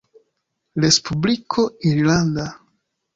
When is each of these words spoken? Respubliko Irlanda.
Respubliko 0.85 1.65
Irlanda. 1.91 2.47